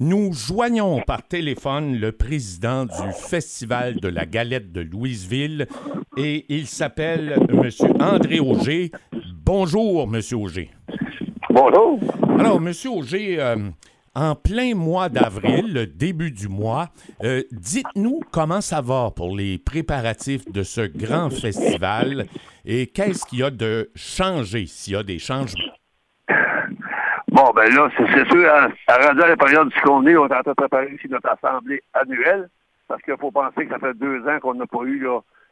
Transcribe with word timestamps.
Nous 0.00 0.32
joignons 0.32 1.00
par 1.00 1.26
téléphone 1.26 1.96
le 1.98 2.12
président 2.12 2.84
du 2.84 3.12
Festival 3.18 3.96
de 3.96 4.06
la 4.06 4.26
Galette 4.26 4.70
de 4.70 4.80
Louisville 4.80 5.66
et 6.16 6.46
il 6.48 6.68
s'appelle 6.68 7.36
M. 7.48 7.68
André 7.98 8.38
Auger. 8.38 8.92
Bonjour, 9.44 10.02
M. 10.04 10.20
Auger. 10.34 10.70
Bonjour. 11.50 11.98
Alors, 12.38 12.58
M. 12.58 12.72
Auger, 12.88 13.40
euh, 13.40 13.56
en 14.14 14.36
plein 14.36 14.76
mois 14.76 15.08
d'avril, 15.08 15.72
le 15.72 15.88
début 15.88 16.30
du 16.30 16.46
mois, 16.46 16.90
euh, 17.24 17.42
dites-nous 17.50 18.20
comment 18.30 18.60
ça 18.60 18.80
va 18.80 19.10
pour 19.10 19.36
les 19.36 19.58
préparatifs 19.58 20.48
de 20.52 20.62
ce 20.62 20.82
grand 20.82 21.28
festival 21.30 22.28
et 22.64 22.86
qu'est-ce 22.86 23.26
qu'il 23.26 23.40
y 23.40 23.42
a 23.42 23.50
de 23.50 23.90
changé, 23.96 24.66
s'il 24.66 24.92
y 24.92 24.96
a 24.96 25.02
des 25.02 25.18
changements? 25.18 25.58
Bon, 27.38 27.52
ben 27.54 27.72
là, 27.72 27.88
c'est 27.96 28.28
sûr, 28.30 28.52
à, 28.52 28.66
à 28.88 29.14
la 29.14 29.36
période 29.36 29.68
du 29.68 29.80
qu'on 29.82 30.04
est, 30.08 30.16
on 30.16 30.26
est 30.26 30.34
en 30.34 30.42
train 30.42 30.50
de 30.50 30.54
préparer 30.54 30.90
ici 30.92 31.06
notre 31.08 31.30
assemblée 31.30 31.80
annuelle, 31.94 32.48
parce 32.88 33.00
qu'il 33.02 33.16
faut 33.16 33.30
penser 33.30 33.64
que 33.64 33.70
ça 33.70 33.78
fait 33.78 33.94
deux 33.94 34.26
ans 34.26 34.40
qu'on 34.40 34.54
n'a 34.54 34.66
pas 34.66 34.82
eu 34.82 35.06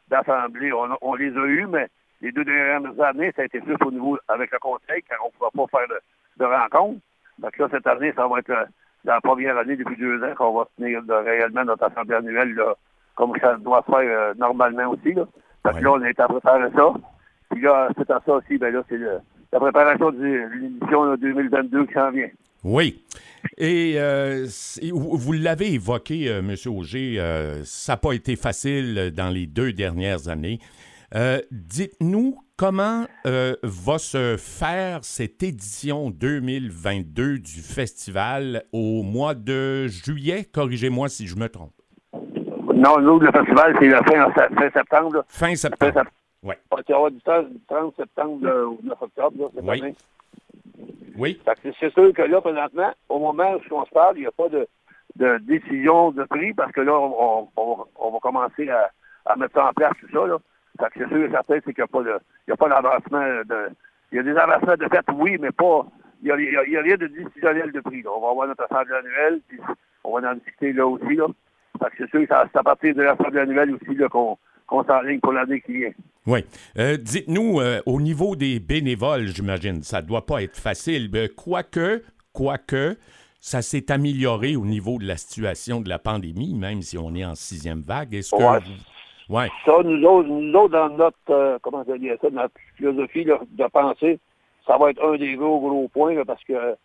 d'assemblée. 0.09 0.73
On, 0.73 0.89
on, 0.99 1.15
les 1.15 1.31
a 1.31 1.45
eus, 1.45 1.65
mais 1.65 1.87
les 2.19 2.33
deux 2.33 2.43
dernières 2.43 2.91
années, 3.05 3.31
ça 3.37 3.43
a 3.43 3.45
été 3.45 3.61
plus 3.61 3.77
au 3.85 3.91
niveau 3.91 4.17
avec 4.27 4.51
le 4.51 4.59
conseil, 4.59 5.01
car 5.07 5.19
on 5.23 5.27
ne 5.27 5.49
pouvait 5.49 5.65
pas 5.65 5.79
faire 5.79 5.87
de, 5.87 6.43
de 6.43 6.45
rencontres. 6.45 6.99
Donc 7.39 7.57
là, 7.57 7.67
cette 7.71 7.87
année, 7.87 8.11
ça 8.17 8.27
va 8.27 8.39
être 8.39 8.49
euh, 8.49 8.65
la 9.05 9.21
première 9.21 9.57
année 9.57 9.77
depuis 9.77 9.95
deux 9.95 10.21
ans 10.25 10.35
qu'on 10.35 10.57
va 10.57 10.67
tenir 10.77 11.01
réellement 11.07 11.63
notre 11.63 11.85
assemblée 11.85 12.15
annuelle 12.15 12.53
là, 12.53 12.75
comme 13.15 13.31
ça 13.39 13.55
doit 13.55 13.85
se 13.87 13.91
faire 13.93 14.01
euh, 14.01 14.33
normalement 14.37 14.89
aussi. 14.89 15.13
Là. 15.13 15.23
Donc 15.63 15.79
là, 15.79 15.91
on 15.93 16.03
est 16.03 16.19
à 16.19 16.27
préparer 16.27 16.69
ça. 16.75 16.93
Puis 17.49 17.61
là, 17.61 17.87
c'est 17.97 18.11
à 18.11 18.19
ça 18.25 18.33
aussi, 18.33 18.57
ben 18.57 18.73
là, 18.73 18.83
c'est 18.89 18.99
la 19.51 19.59
préparation 19.59 20.11
de 20.11 20.49
l'édition 20.61 21.15
2022 21.15 21.85
qui 21.85 21.93
s'en 21.93 22.11
vient. 22.11 22.29
Oui. 22.63 23.03
Et 23.57 23.93
euh, 23.97 24.45
vous 24.91 25.33
l'avez 25.33 25.73
évoqué, 25.73 26.25
M. 26.25 26.53
Auger, 26.67 27.21
ça 27.63 27.93
n'a 27.93 27.97
pas 27.97 28.13
été 28.13 28.35
facile 28.35 29.11
dans 29.15 29.29
les 29.29 29.45
deux 29.45 29.73
dernières 29.73 30.27
années. 30.27 30.59
Dites-nous 31.51 32.39
comment 32.57 33.05
va 33.23 33.97
se 33.99 34.35
faire 34.37 34.99
cette 35.03 35.43
édition 35.43 36.09
2022 36.09 37.39
du 37.39 37.61
festival 37.61 38.63
au 38.73 39.03
mois 39.03 39.35
de 39.35 39.87
juillet? 39.87 40.45
Corrigez-moi 40.51 41.07
si 41.07 41.27
je 41.27 41.35
me 41.35 41.47
trompe. 41.47 41.71
Non, 42.77 42.99
nous, 42.99 43.19
le 43.19 43.31
festival, 43.31 43.75
c'est 43.79 43.87
la 43.87 44.03
fin, 44.03 44.31
fin 44.31 44.69
septembre. 44.71 45.25
Fin 45.27 45.55
septembre. 45.55 46.03
Oui. 46.43 46.55
Vas 46.71 47.09
du 47.09 47.19
30 47.67 47.95
septembre 47.95 48.49
au 48.49 48.79
9 48.83 49.01
octobre, 49.01 49.51
cette 49.53 49.63
oui. 49.63 49.81
année. 49.81 49.95
Oui. 51.17 51.41
C'est 51.79 51.93
sûr 51.93 52.13
que 52.13 52.21
là, 52.21 52.41
présentement, 52.41 52.93
au 53.09 53.19
moment 53.19 53.55
où 53.55 53.75
on 53.75 53.85
se 53.85 53.91
parle, 53.91 54.17
il 54.17 54.21
n'y 54.21 54.27
a 54.27 54.31
pas 54.31 54.49
de, 54.49 54.67
de, 55.15 55.37
décision 55.39 56.11
de 56.11 56.23
prix 56.25 56.53
parce 56.53 56.71
que 56.71 56.81
là, 56.81 56.93
on, 56.93 57.47
on, 57.57 57.85
on 57.95 58.11
va 58.11 58.19
commencer 58.19 58.69
à, 58.69 58.91
à, 59.25 59.35
mettre 59.35 59.55
ça 59.55 59.67
en 59.67 59.73
place, 59.73 59.93
tout 59.99 60.09
ça. 60.11 60.27
Là. 60.27 60.37
Fait 60.79 60.85
que 60.91 60.99
c'est 60.99 61.09
sûr 61.09 61.25
et 61.25 61.31
certain, 61.31 61.55
c'est 61.55 61.73
qu'il 61.73 61.83
n'y 61.83 61.83
a 61.83 61.87
pas 61.87 62.03
de, 62.03 62.19
il 62.47 62.51
y 62.51 62.53
a 62.53 62.57
pas 62.57 62.69
d'avancement 62.69 63.25
de, 63.45 63.69
il 64.11 64.17
y 64.17 64.19
a 64.19 64.23
des 64.23 64.37
avancements 64.37 64.77
de 64.77 64.87
fait, 64.87 65.05
oui, 65.15 65.37
mais 65.39 65.51
pas, 65.51 65.85
il 66.21 66.25
n'y 66.25 66.55
a, 66.55 66.59
a, 66.79 66.81
rien 66.81 66.97
de 66.97 67.07
décisionnel 67.07 67.71
de 67.71 67.79
prix. 67.81 68.03
Là. 68.03 68.11
On 68.15 68.21
va 68.21 68.29
avoir 68.29 68.47
notre 68.47 68.63
assemblée 68.63 68.95
annuelle, 68.95 69.41
puis 69.47 69.59
on 70.03 70.19
va 70.19 70.31
en 70.31 70.35
discuter 70.35 70.73
là 70.73 70.87
aussi, 70.87 71.15
là. 71.15 71.27
Fait 71.79 71.89
que 71.91 71.95
c'est 71.97 72.09
sûr 72.09 72.21
que 72.21 72.27
c'est 72.27 72.57
à 72.57 72.63
partir 72.63 72.95
de 72.95 73.01
l'assemblée 73.03 73.41
annuelle 73.41 73.75
aussi, 73.75 73.95
là, 73.95 74.07
qu'on, 74.07 74.37
qu'on 74.67 74.83
s'enligne 74.83 75.19
pour 75.19 75.33
l'année 75.33 75.61
qui 75.61 75.73
vient. 75.73 75.91
Oui. 76.25 76.41
Euh, 76.77 76.97
dites-nous, 76.97 77.59
euh, 77.61 77.81
au 77.85 78.01
niveau 78.01 78.35
des 78.35 78.59
bénévoles, 78.59 79.27
j'imagine, 79.27 79.81
ça 79.81 80.01
ne 80.01 80.07
doit 80.07 80.25
pas 80.25 80.43
être 80.43 80.57
facile. 80.57 81.09
Ben, 81.09 81.29
quoique, 81.29 82.03
quoique, 82.33 82.97
ça 83.39 83.61
s'est 83.61 83.91
amélioré 83.91 84.55
au 84.55 84.65
niveau 84.65 84.97
de 84.97 85.07
la 85.07 85.15
situation 85.15 85.79
de 85.79 85.89
la 85.89 85.99
pandémie, 85.99 86.53
même 86.53 86.81
si 86.81 86.97
on 86.97 87.15
est 87.15 87.25
en 87.25 87.35
sixième 87.35 87.81
vague. 87.81 88.13
Est-ce 88.13 88.31
que 88.31 88.43
Ouais. 89.29 89.49
Ça, 89.65 89.73
nous 89.83 90.01
autres, 90.05 90.29
nous 90.29 90.53
autres 90.53 90.71
dans 90.71 90.89
notre, 90.89 91.17
euh, 91.29 91.57
comment 91.61 91.83
je 91.85 91.97
dire 91.97 92.15
ça, 92.21 92.29
notre 92.29 92.53
philosophie 92.77 93.25
là, 93.25 93.39
de 93.49 93.65
pensée, 93.65 94.19
ça 94.65 94.77
va 94.77 94.91
être 94.91 95.03
un 95.03 95.17
des 95.17 95.35
gros, 95.35 95.59
gros 95.59 95.89
points, 95.89 96.13
là, 96.13 96.23
parce 96.23 96.43
que 96.45 96.53
euh, 96.53 96.75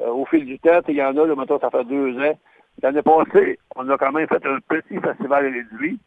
au 0.00 0.24
fil 0.26 0.44
du 0.44 0.58
temps, 0.58 0.80
il 0.88 0.96
y 0.96 1.02
en 1.02 1.16
a, 1.16 1.26
là, 1.26 1.34
maintenant, 1.36 1.60
ça 1.60 1.70
fait 1.70 1.84
deux 1.84 2.18
ans. 2.18 2.36
L'année 2.82 3.02
passée, 3.02 3.58
on 3.76 3.88
a 3.88 3.96
quand 3.96 4.10
même 4.10 4.26
fait 4.26 4.44
un 4.44 4.58
petit 4.68 4.98
festival 4.98 5.44
réduit. 5.44 6.00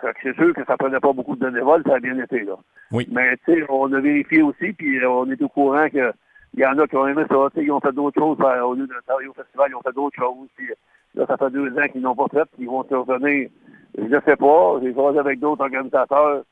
Fait 0.00 0.12
que 0.14 0.18
c'est 0.22 0.34
sûr 0.36 0.54
que 0.54 0.64
ça 0.64 0.76
prenait 0.76 1.00
pas 1.00 1.12
beaucoup 1.12 1.36
de 1.36 1.44
bénévoles, 1.46 1.82
ça 1.86 1.96
a 1.96 2.00
bien 2.00 2.18
été, 2.18 2.40
là. 2.44 2.54
Oui. 2.92 3.06
Mais, 3.10 3.36
tu 3.44 3.54
sais, 3.54 3.66
on 3.68 3.92
a 3.92 4.00
vérifié 4.00 4.42
aussi, 4.42 4.72
puis 4.72 4.98
euh, 4.98 5.10
on 5.10 5.30
est 5.30 5.40
au 5.42 5.48
courant 5.48 5.88
que 5.88 6.12
il 6.54 6.60
y 6.60 6.66
en 6.66 6.76
a 6.78 6.86
qui 6.86 6.96
ont 6.96 7.06
aimé 7.06 7.22
ça, 7.28 7.36
tu 7.54 7.60
sais, 7.60 7.64
ils 7.64 7.70
ont 7.70 7.80
fait 7.80 7.92
d'autres 7.92 8.18
choses, 8.20 8.36
ben, 8.38 8.60
au 8.62 8.74
lieu 8.74 8.86
de 8.86 8.94
travailler 9.06 9.28
au 9.28 9.32
festival, 9.34 9.70
ils 9.70 9.76
ont 9.76 9.82
fait 9.82 9.94
d'autres 9.94 10.16
choses, 10.16 10.48
puis 10.56 10.66
là, 11.14 11.24
ça 11.26 11.36
fait 11.36 11.50
deux 11.50 11.68
ans 11.78 11.88
qu'ils 11.92 12.00
n'ont 12.00 12.16
pas 12.16 12.26
fait, 12.28 12.44
puis 12.54 12.64
ils 12.64 12.68
vont 12.68 12.82
se 12.82 12.94
revenir, 12.94 13.50
je 13.96 14.02
ne 14.02 14.20
sais 14.20 14.36
pas, 14.36 14.78
j'ai 14.82 14.92
croisé 14.92 15.18
avec 15.20 15.38
d'autres 15.38 15.62
organisateurs 15.62 16.42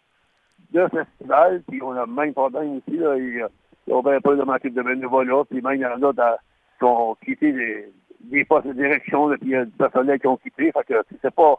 de 0.72 0.86
festival, 0.88 1.62
puis 1.68 1.82
on 1.82 1.92
a 1.92 2.06
même 2.06 2.32
problème 2.32 2.76
ici, 2.76 2.96
là, 2.96 3.16
ils, 3.16 3.42
euh, 3.42 3.48
ils 3.88 3.94
ont 3.94 4.02
bien 4.02 4.20
peur 4.20 4.36
de 4.36 4.42
manquer 4.42 4.70
de 4.70 4.82
bénévolat, 4.82 5.42
puis 5.50 5.60
même 5.62 5.74
il 5.74 5.80
y 5.80 5.86
en 5.86 6.02
a 6.02 6.12
dans- 6.12 6.36
qui 6.78 6.84
ont 6.84 7.16
quitté 7.24 7.52
des, 7.52 7.88
des 8.20 8.44
postes 8.44 8.68
de 8.68 8.74
direction, 8.74 9.28
là, 9.28 9.36
puis 9.36 9.48
il 9.48 9.52
y 9.52 9.56
a 9.56 9.64
du 9.64 9.72
personnel 9.72 10.20
qui 10.20 10.26
ont 10.28 10.36
quitté, 10.36 10.70
fait 10.70 10.84
que 10.86 11.02
c'est 11.22 11.34
pas, 11.34 11.56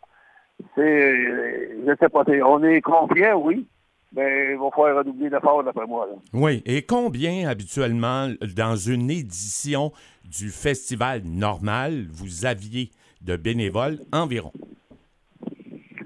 c'est, 0.76 0.82
euh, 0.82 1.86
je 1.88 1.94
sais 2.00 2.10
pas, 2.10 2.24
on 2.46 2.64
est 2.64 2.82
confiant, 2.82 3.42
oui, 3.44 3.68
mais 4.16 4.54
il 4.54 4.58
va 4.58 4.70
falloir 4.72 4.98
redoubler 4.98 5.30
d'efforts, 5.30 5.64
d'après 5.64 5.86
moi, 5.86 6.08
là. 6.10 6.18
Oui. 6.34 6.64
Et 6.66 6.82
combien, 6.82 7.48
habituellement, 7.48 8.30
dans 8.56 8.76
une 8.76 9.10
édition 9.10 9.92
du 10.24 10.50
festival 10.50 11.22
normal, 11.26 12.06
vous 12.12 12.46
aviez 12.46 12.90
de 13.22 13.36
bénévoles 13.36 14.00
environ? 14.12 14.52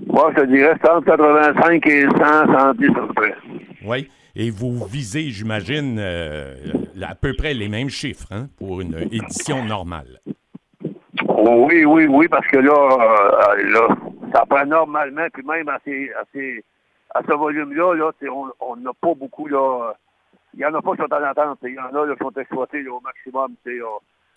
Moi, 0.08 0.32
je 0.36 0.42
te 0.42 0.46
dirais 0.48 0.76
185 0.84 1.88
et 1.88 2.02
100, 2.04 2.10
110 2.18 2.88
à 2.88 2.94
peu 2.94 3.14
près. 3.16 3.36
Oui. 3.86 4.08
Et 4.36 4.50
vous 4.50 4.84
visez, 4.86 5.30
j'imagine, 5.30 5.98
euh, 6.00 6.56
à 7.02 7.16
peu 7.16 7.34
près 7.36 7.54
les 7.54 7.70
mêmes 7.70 7.90
chiffres 7.90 8.28
hein, 8.32 8.48
pour 8.58 8.82
une 8.82 8.96
édition 9.12 9.64
normale. 9.64 10.20
Oui, 11.28 11.86
oui, 11.86 12.08
oui, 12.08 12.28
parce 12.28 12.48
que 12.48 12.58
là, 12.58 12.74
euh, 12.74 13.72
là 13.72 13.88
ça 14.34 14.46
prend 14.46 14.66
normalement, 14.66 15.28
puis 15.32 15.44
même 15.44 15.70
à, 15.70 15.76
à, 15.76 17.22
ce 17.22 17.34
volume-là, 17.34 17.94
là, 17.96 18.12
on 18.60 18.76
n'a 18.78 18.92
pas 18.94 19.14
beaucoup. 19.14 19.48
Il 19.48 20.60
n'y 20.60 20.66
en 20.66 20.74
a 20.74 20.82
pas 20.82 20.96
qui 20.96 21.02
sont 21.02 21.14
en 21.14 21.56
sais, 21.62 21.70
Il 21.70 21.76
y 21.76 21.80
en 21.80 21.96
a 21.96 22.06
là, 22.06 22.16
qui 22.16 22.24
sont 22.24 22.40
exploités 22.40 22.88
au 22.88 23.00
maximum. 23.02 23.56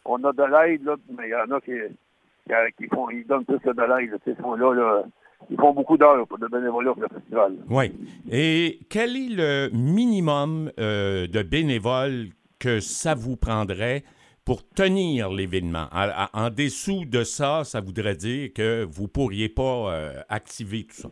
On, 0.05 0.23
a 0.25 0.33
de 0.33 0.43
l'aide, 0.43 0.91
mais 1.17 1.29
il 1.29 1.31
y 1.31 1.35
en 1.35 1.51
a 1.51 1.61
qui, 1.61 2.87
font, 2.89 3.11
ils 3.11 3.27
donnent 3.27 3.45
plus 3.45 3.59
de 3.59 3.71
l'aide. 3.71 4.19
Ils 4.27 4.61
là, 4.61 5.03
ils 5.51 5.57
font 5.57 5.73
beaucoup 5.73 5.97
d'heures 5.97 6.27
pour 6.27 6.39
de 6.39 6.47
bénévolat 6.47 6.93
pour 6.93 7.03
le 7.03 7.09
festival. 7.09 7.57
Oui. 7.71 7.93
Et 8.31 8.81
quel 8.89 9.17
est 9.17 9.35
le 9.35 9.71
minimum 9.73 10.71
euh, 10.79 11.27
de 11.27 11.43
bénévoles 11.43 12.29
que 12.59 12.81
ça 12.81 13.15
vous 13.15 13.37
prendrait 13.37 14.03
pour 14.47 14.67
tenir 14.67 15.29
l'événement? 15.29 15.89
En, 16.33 16.49
dessous 16.51 17.05
de 17.05 17.25
ça, 17.25 17.65
ça 17.65 17.81
voudrait 17.81 18.15
dire 18.15 18.51
que 18.55 18.85
vous 18.89 19.03
ne 19.03 19.09
pourriez 19.09 19.49
pas 19.49 19.91
euh, 19.93 20.13
activer 20.31 20.85
tout 20.85 20.95
ça. 20.95 21.09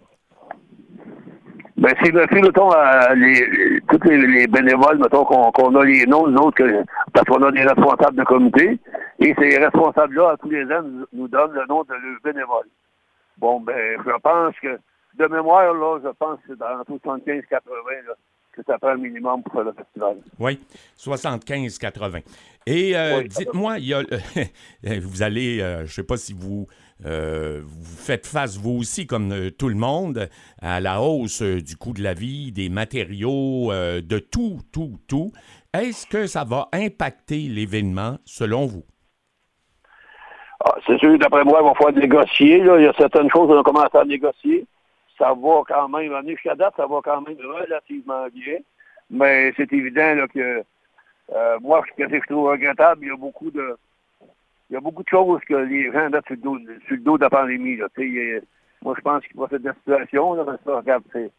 Ben, 1.77 1.93
le 2.01 2.27
fait, 2.29 2.41
mettons, 2.41 2.71
à 2.71 3.15
les, 3.15 3.81
tous 3.91 4.09
les, 4.09 4.27
les 4.27 4.47
bénévoles, 4.47 4.99
mettons, 4.99 5.25
qu'on 5.25 5.75
a 5.75 5.85
les 5.85 6.07
noms, 6.07 6.29
nous 6.29 6.51
que, 6.53 6.85
parce 7.13 7.27
qu'on 7.27 7.43
a 7.43 7.51
des 7.51 7.65
responsables 7.65 8.17
de 8.17 8.25
comité, 8.25 8.79
et 9.19 9.35
ces 9.39 9.59
responsables-là, 9.59 10.31
à 10.31 10.37
tous 10.37 10.51
les 10.51 10.65
ans, 10.73 10.83
nous, 11.13 11.29
donnent 11.29 11.53
le 11.53 11.67
nom 11.67 11.83
de 11.83 11.93
leurs 11.93 12.21
bénévoles. 12.23 12.69
Bon, 13.39 13.61
ben, 13.61 13.99
je 14.07 14.21
pense 14.23 14.55
que, 14.63 14.79
de 15.19 15.27
mémoire, 15.27 15.75
là, 15.75 15.99
je 16.03 16.09
pense 16.11 16.39
que 16.39 16.45
c'est 16.49 16.59
dans 16.59 16.83
75-80, 16.83 17.43
là, 18.07 18.15
que 18.55 18.63
ça 18.67 18.79
prend 18.79 18.91
un 18.91 18.97
minimum 18.97 19.43
pour 19.43 19.53
faire 19.53 19.65
le 19.65 19.73
festival. 19.73 20.17
Oui, 20.39 20.59
75-80. 20.99 22.23
Et 22.67 22.97
euh, 22.97 23.19
Oui. 23.19 23.29
dites-moi, 23.29 23.79
il 23.79 23.87
y 23.87 23.95
a, 23.95 24.03
vous 25.01 25.23
allez, 25.23 25.61
euh, 25.61 25.79
je 25.79 25.83
ne 25.83 25.89
sais 25.89 26.03
pas 26.05 26.17
si 26.17 26.33
vous, 26.33 26.67
euh, 27.05 27.61
vous 27.65 27.97
faites 27.97 28.27
face, 28.27 28.57
vous 28.57 28.79
aussi, 28.79 29.07
comme 29.07 29.51
tout 29.59 29.69
le 29.69 29.75
monde, 29.75 30.29
à 30.63 30.81
la 30.81 31.03
hausse 31.03 31.43
du 31.43 31.77
coût 31.77 31.93
de 31.93 32.03
la 32.03 32.15
vie, 32.15 32.53
des 32.53 32.69
matériaux, 32.69 33.71
de 33.73 34.19
tout, 34.19 34.61
tout, 34.73 34.99
tout. 35.09 35.33
Est-ce 35.73 36.07
que 36.07 36.27
ça 36.27 36.45
va 36.45 36.69
impacter 36.73 37.41
l'événement, 37.49 38.19
selon 38.25 38.67
vous? 38.67 38.85
Ah, 40.65 40.77
c'est 40.87 40.99
sûr, 40.99 41.19
d'après 41.19 41.45
moi, 41.45 41.59
il 41.61 41.67
va 41.67 41.75
falloir 41.75 41.93
négocier. 41.93 42.61
Là. 42.63 42.79
Il 42.79 42.85
y 42.85 42.87
a 42.87 42.95
certaines 42.97 43.29
choses 43.31 43.49
qu'on 43.49 43.59
a 43.59 43.63
commencé 43.63 43.99
à 43.99 44.05
négocier. 44.05 44.67
Ça 45.19 45.33
va 45.33 45.63
quand 45.67 45.89
même, 45.89 46.13
en 46.13 46.23
jusqu'à 46.27 46.55
date, 46.55 46.75
ça 46.77 46.87
va 46.87 47.01
quand 47.03 47.21
même 47.21 47.37
relativement 47.39 48.27
bien. 48.29 48.59
Mais 49.11 49.53
c'est 49.57 49.73
évident 49.73 50.15
là, 50.15 50.29
que 50.29 50.65
euh, 51.33 51.59
moi, 51.61 51.85
ce 51.89 52.03
que 52.03 52.09
je 52.09 52.27
trouve 52.27 52.49
regrettable, 52.51 53.05
il 53.05 53.09
y 53.09 53.13
a 53.13 53.17
beaucoup 53.17 53.51
de 53.51 53.77
il 54.71 54.75
y 54.75 54.77
a 54.77 54.81
beaucoup 54.81 55.03
de 55.03 55.09
choses 55.09 55.41
que 55.47 55.55
les 55.55 55.93
gens 55.93 56.11
mettent 56.11 56.27
sur 56.27 56.37
le 56.37 56.41
dos, 56.41 56.59
sur 56.87 56.97
le 56.97 57.03
dos 57.03 57.19
de 57.19 57.23
la 57.23 57.31
pandémie. 57.31 57.77
Là. 57.77 57.87
Moi, 58.83 58.95
je 58.97 59.03
pense 59.03 59.25
qu'il 59.27 59.39
va 59.39 59.47
faire 59.47 59.61
de 59.61 59.67
la 59.67 59.75
situation. 59.75 60.35
Là, 60.35 60.45
mais 60.47 60.57
ça, 60.65 60.77
regarde, 60.77 61.05
c'est, 61.13 61.31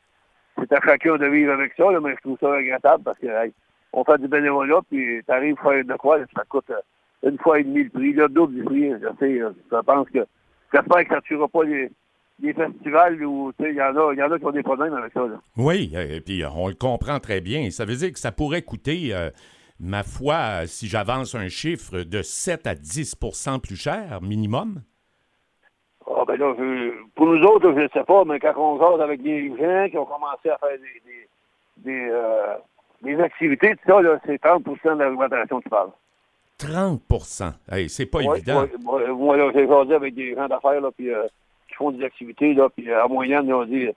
c'est 0.57 0.71
à 0.71 0.79
chacun 0.81 1.17
de 1.17 1.25
vivre 1.25 1.51
avec 1.51 1.73
ça, 1.75 1.91
là, 1.91 1.99
mais 1.99 2.11
je 2.15 2.21
trouve 2.21 2.37
ça 2.39 2.49
regrettable 2.49 3.03
parce 3.03 3.19
que 3.19 3.27
hey, 3.27 3.51
on 3.93 4.03
fait 4.03 4.19
du 4.19 4.27
bénévolat, 4.27 4.81
puis 4.89 5.21
tu 5.25 5.31
arrives 5.33 5.57
à 5.59 5.63
faire 5.63 5.85
de 5.85 5.93
quoi, 5.95 6.19
là, 6.19 6.25
ça 6.35 6.43
coûte, 6.47 6.69
euh, 6.69 7.29
une 7.29 7.37
fois 7.39 7.59
et 7.59 7.63
demi 7.63 7.83
le 7.83 7.89
prix, 7.89 8.13
le 8.13 8.29
double 8.29 8.53
du 8.55 8.63
prix. 8.63 8.91
Je, 8.91 9.07
sais, 9.19 9.39
je 9.39 9.81
pense 9.81 10.09
que 10.09 10.25
j'espère 10.71 11.03
que 11.03 11.09
ça 11.09 11.15
ne 11.15 11.21
tuera 11.21 11.47
pas 11.47 11.63
les, 11.63 11.91
les 12.41 12.53
festivals 12.53 13.23
où 13.25 13.51
il 13.59 13.75
y, 13.75 13.81
en 13.81 13.95
a, 13.95 14.13
y 14.13 14.21
en 14.21 14.31
a 14.31 14.39
qui 14.39 14.45
ont 14.45 14.51
des 14.51 14.63
problèmes 14.63 14.93
avec 14.93 15.13
ça. 15.13 15.21
Oui, 15.57 15.91
et 15.95 16.21
puis 16.21 16.43
on 16.45 16.67
le 16.67 16.73
comprend 16.73 17.19
très 17.19 17.41
bien. 17.41 17.69
Ça 17.69 17.85
veut 17.85 17.95
dire 17.95 18.11
que 18.11 18.19
ça 18.19 18.31
pourrait 18.31 18.61
coûter, 18.61 19.13
ma 19.79 20.03
foi, 20.03 20.67
si 20.67 20.87
j'avance 20.87 21.35
un 21.35 21.47
chiffre, 21.47 21.99
de 21.99 22.21
7 22.21 22.67
à 22.67 22.75
10% 22.75 23.59
plus 23.59 23.75
cher, 23.75 24.19
minimum? 24.21 24.81
Ah, 26.07 26.23
ben 26.27 26.37
là, 26.37 26.53
pour 27.15 27.25
nous 27.25 27.41
autres, 27.43 27.73
je 27.73 27.79
ne 27.79 27.87
sais 27.89 28.03
pas, 28.03 28.23
mais 28.25 28.39
quand 28.39 28.53
on 28.57 28.79
jase 28.79 29.01
avec 29.01 29.23
des 29.23 29.49
gens 29.49 29.89
qui 29.89 29.97
ont 29.97 30.05
commencé 30.05 30.49
à 30.49 30.57
faire 30.57 30.77
des, 30.77 31.91
des, 31.91 32.11
des, 33.01 33.21
activités, 33.21 33.75
tout 33.75 33.91
ça, 33.91 34.19
c'est 34.25 34.41
30% 34.41 34.97
de 34.97 35.03
l'augmentation 35.03 35.61
tu 35.61 35.69
parles. 35.69 35.89
30 36.57 37.01
hey, 37.71 37.89
C'est 37.89 38.05
pas 38.05 38.21
évident. 38.21 38.65
moi, 38.83 39.35
là, 39.35 39.51
j'ai 39.53 39.67
jasé 39.67 39.93
avec 39.95 40.13
des 40.13 40.35
gens 40.35 40.47
d'affaires 40.47 40.79
là, 40.79 40.89
puis, 40.95 41.09
qui 41.75 41.83
font 41.83 41.91
des 41.91 42.05
activités, 42.05 42.53
là, 42.53 42.69
puis 42.69 42.91
à 42.91 43.07
moyenne, 43.07 43.45
ils 43.47 43.53
ont 43.53 43.65
dit 43.65 43.87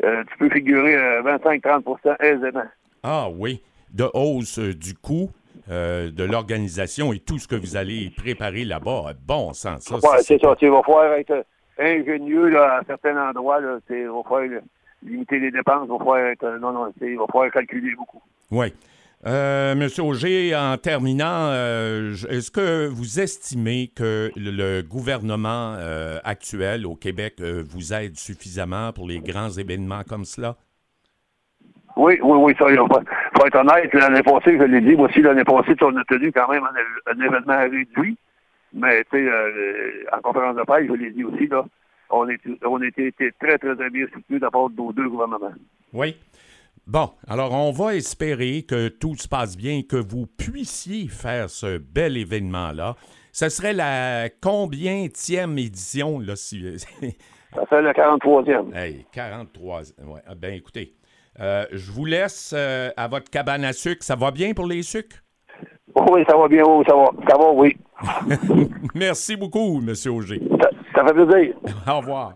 tu 0.00 0.38
peux 0.38 0.48
figurer 0.50 0.96
25-30% 1.22 2.22
aisément. 2.22 2.64
Ah 3.02 3.28
oui, 3.30 3.62
de 3.92 4.04
hausse 4.14 4.58
du 4.58 4.94
coût. 4.94 5.30
de 5.68 6.24
l'organisation 6.24 7.12
et 7.12 7.18
tout 7.18 7.38
ce 7.38 7.48
que 7.48 7.56
vous 7.56 7.76
allez 7.76 8.10
préparer 8.16 8.64
là-bas. 8.64 9.12
Bon 9.26 9.52
sens. 9.52 9.82
Ça, 9.82 9.98
c'est 10.20 10.40
ça. 10.40 10.54
Tu 10.56 10.68
vas 10.68 10.82
falloir 10.82 11.12
être 11.14 11.44
ingénieux 11.78 12.48
là, 12.48 12.78
à 12.78 12.84
certains 12.84 13.30
endroits. 13.30 13.60
Là, 13.60 13.78
il 13.90 14.06
va 14.06 14.22
falloir 14.22 14.62
limiter 15.02 15.38
les 15.38 15.50
dépenses. 15.50 15.86
Il 15.86 15.92
va 15.92 15.98
falloir, 15.98 16.18
être, 16.18 16.58
non, 16.60 16.72
non, 16.72 16.92
il 17.00 17.18
va 17.18 17.26
falloir 17.26 17.50
calculer 17.50 17.94
beaucoup. 17.96 18.22
Oui. 18.50 18.72
Euh, 19.24 19.74
Monsieur 19.74 20.02
Auger, 20.02 20.54
en 20.54 20.76
terminant, 20.76 21.48
euh, 21.50 22.12
est-ce 22.28 22.50
que 22.50 22.86
vous 22.86 23.18
estimez 23.18 23.88
que 23.88 24.30
le, 24.36 24.82
gouvernement 24.82 25.74
euh, 25.78 26.18
actuel 26.22 26.86
au 26.86 26.94
Québec 26.94 27.40
vous 27.40 27.94
aide 27.94 28.16
suffisamment 28.16 28.92
pour 28.92 29.08
les 29.08 29.20
grands 29.20 29.48
événements 29.48 30.02
comme 30.06 30.24
cela? 30.24 30.56
Oui, 31.96 32.18
oui, 32.22 32.38
oui, 32.38 32.54
ça, 32.58 32.66
il 32.70 32.76
faut 32.76 33.46
être 33.46 33.56
honnête. 33.56 33.92
L'année 33.94 34.22
passée, 34.22 34.58
je 34.58 34.64
l'ai 34.64 34.82
dit, 34.82 34.94
moi 34.96 35.08
aussi, 35.08 35.22
l'année 35.22 35.44
passée, 35.44 35.74
on 35.80 35.96
a 35.96 36.04
tenu 36.04 36.30
quand 36.30 36.48
même 36.50 36.62
un, 37.06 37.20
événement 37.20 37.58
réduit. 37.58 38.18
Mais, 38.74 39.02
tu 39.04 39.26
sais, 39.26 39.30
en 40.12 40.20
conférence 40.20 40.56
de 40.56 40.62
presse, 40.62 40.86
je 40.86 40.92
l'ai 40.92 41.10
dit 41.10 41.24
aussi, 41.24 41.46
là, 41.46 41.64
on, 42.10 42.28
est, 42.28 42.38
on 42.66 42.82
été 42.82 43.12
très, 43.40 43.56
très 43.56 43.74
bien 43.90 44.06
soutenus 44.12 44.42
de 44.42 44.48
part 44.48 44.68
de 44.68 44.76
nos 44.76 44.92
deux 44.92 45.08
gouvernements. 45.08 45.54
Oui. 45.94 46.16
Bon, 46.86 47.10
alors 47.26 47.52
on 47.52 47.72
va 47.72 47.96
espérer 47.96 48.62
que 48.62 48.86
tout 48.86 49.16
se 49.16 49.26
passe 49.26 49.56
bien, 49.56 49.82
que 49.82 49.96
vous 49.96 50.26
puissiez 50.26 51.08
faire 51.08 51.50
ce 51.50 51.78
bel 51.78 52.16
événement-là. 52.16 52.94
Ce 53.32 53.48
serait 53.48 53.72
la 53.72 54.28
combienième 54.40 55.58
édition, 55.58 56.20
là, 56.20 56.36
si... 56.36 56.62
Ça 57.56 57.66
fait 57.66 57.82
la 57.82 57.92
43e. 57.92 58.72
Hey, 58.72 59.04
43. 59.12 59.80
Ouais. 60.04 60.20
Ah, 60.28 60.34
ben, 60.36 60.54
écoutez, 60.54 60.94
euh, 61.40 61.64
je 61.72 61.90
vous 61.90 62.04
laisse 62.04 62.54
euh, 62.56 62.90
à 62.96 63.08
votre 63.08 63.30
cabane 63.30 63.64
à 63.64 63.72
sucre. 63.72 64.04
Ça 64.04 64.14
va 64.14 64.30
bien 64.30 64.52
pour 64.52 64.66
les 64.66 64.82
sucres? 64.82 65.16
Oui, 66.10 66.22
ça 66.28 66.36
va 66.36 66.46
bien, 66.48 66.62
oui, 66.64 66.84
ça 66.86 66.94
va. 66.94 67.06
Ça 67.28 67.36
va, 67.36 67.50
oui. 67.52 67.76
Merci 68.94 69.36
beaucoup, 69.36 69.80
M. 69.80 69.94
Auger. 70.12 70.40
Ça, 70.60 70.70
ça 70.94 71.04
fait 71.06 71.14
plaisir. 71.14 71.56
Au 71.88 71.98
revoir. 71.98 72.34